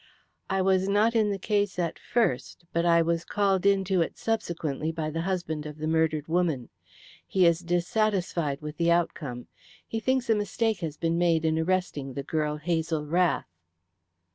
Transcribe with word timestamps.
"I 0.49 0.63
was 0.63 0.89
not 0.89 1.15
in 1.15 1.29
the 1.29 1.37
case 1.37 1.77
at 1.77 1.99
first, 1.99 2.65
but 2.73 2.87
I 2.87 3.03
was 3.03 3.23
called 3.23 3.67
into 3.67 4.01
it 4.01 4.17
subsequently 4.17 4.91
by 4.91 5.11
the 5.11 5.21
husband 5.21 5.67
of 5.67 5.77
the 5.77 5.85
murdered 5.85 6.27
woman. 6.27 6.69
He 7.27 7.45
is 7.45 7.59
dissatisfied 7.59 8.61
with 8.63 8.77
the 8.77 8.89
outcome. 8.91 9.45
He 9.87 9.99
thinks 9.99 10.27
a 10.27 10.33
mistake 10.33 10.79
has 10.79 10.97
been 10.97 11.19
made 11.19 11.45
in 11.45 11.59
arresting 11.59 12.15
the 12.15 12.23
girl 12.23 12.57
Hazel 12.57 13.05
Rath." 13.05 13.45